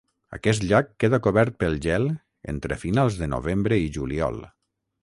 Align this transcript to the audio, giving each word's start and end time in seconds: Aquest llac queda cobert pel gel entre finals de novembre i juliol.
Aquest 0.35 0.63
llac 0.69 0.89
queda 1.03 1.19
cobert 1.27 1.59
pel 1.65 1.77
gel 1.87 2.09
entre 2.55 2.81
finals 2.87 3.21
de 3.21 3.31
novembre 3.39 3.83
i 3.87 3.97
juliol. 4.01 4.43